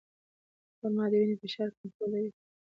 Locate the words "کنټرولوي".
1.77-2.31